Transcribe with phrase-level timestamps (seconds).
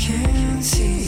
[0.00, 0.99] can't see.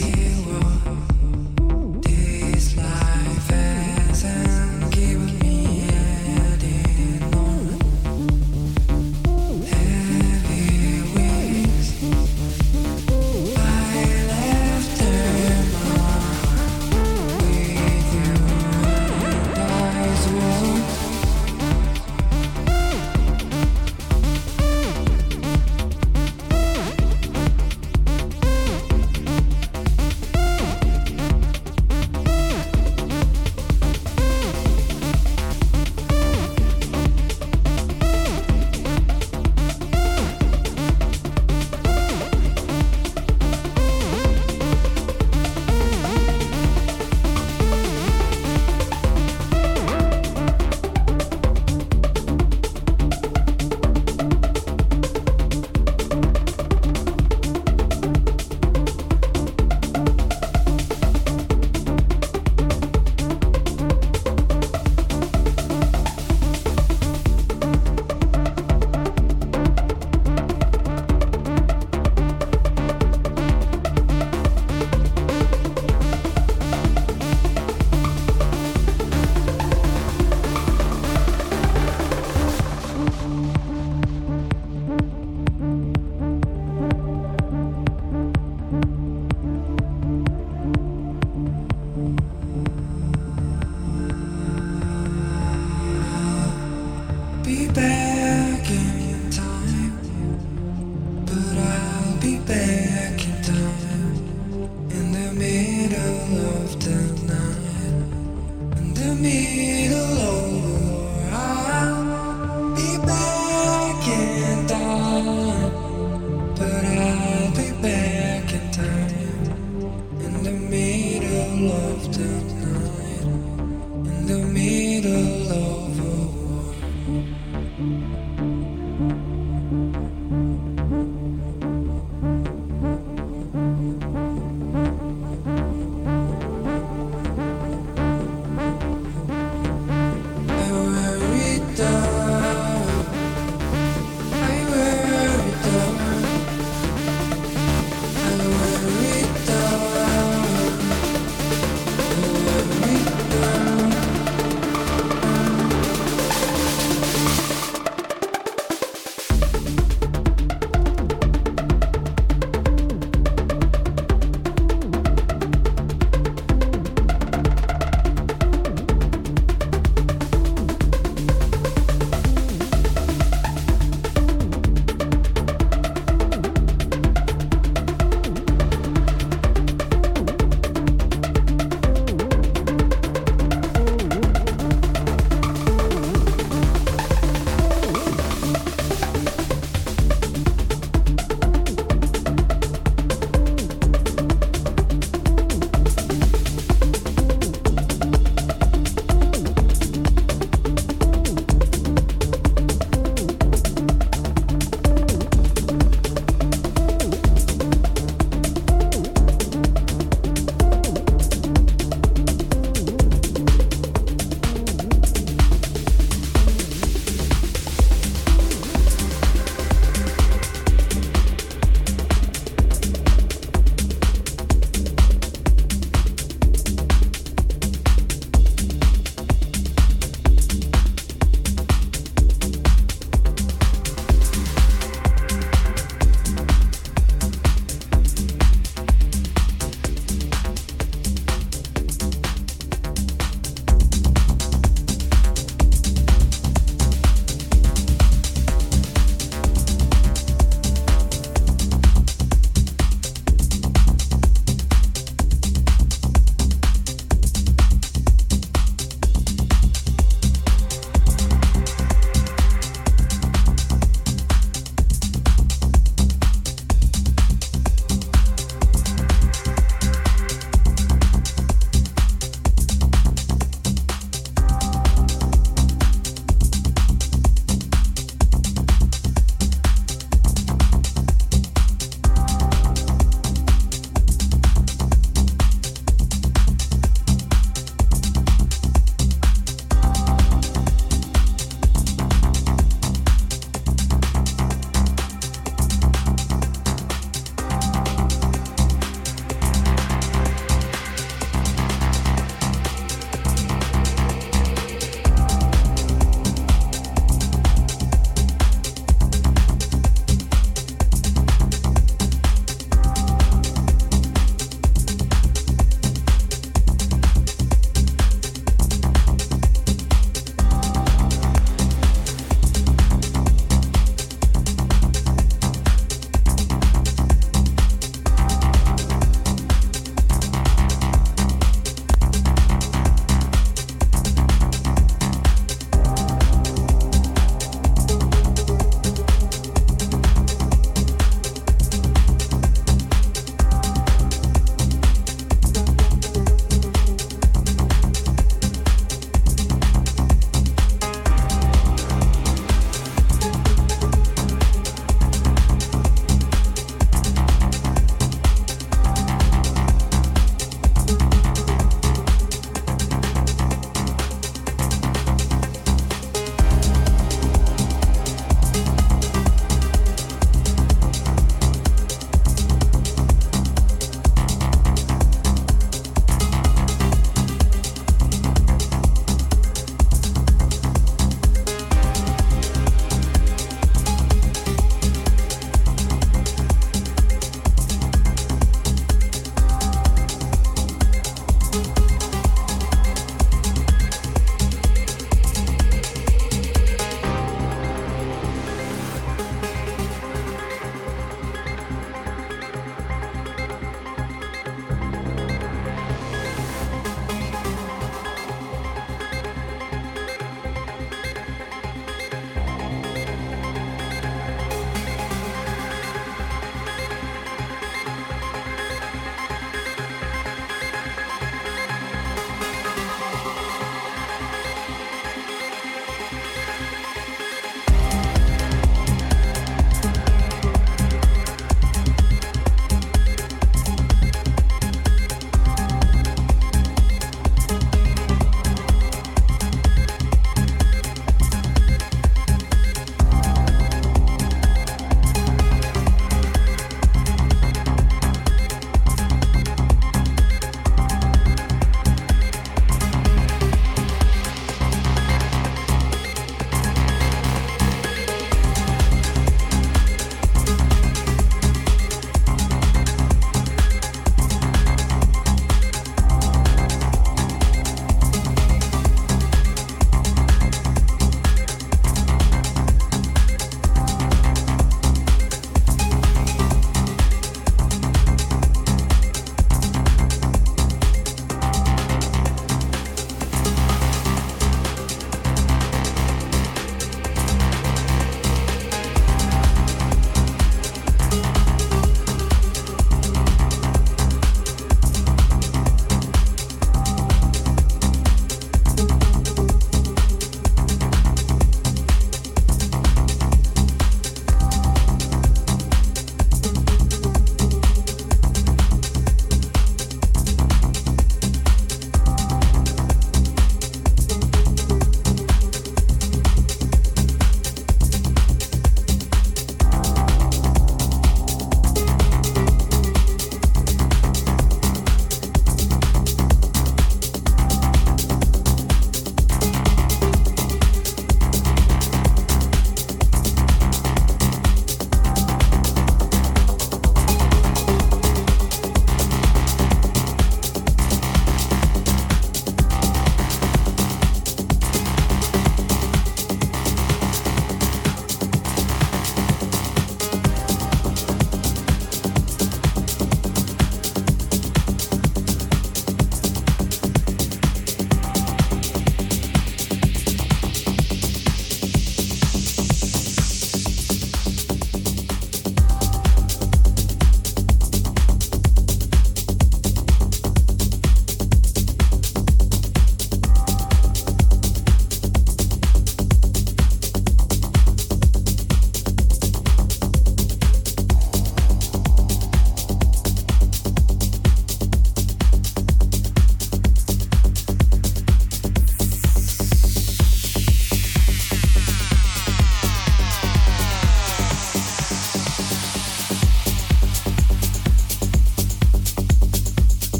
[109.15, 109.82] me.